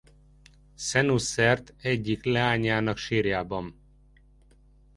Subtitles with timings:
[0.75, 3.75] Szenuszert egyik leányának sírjában.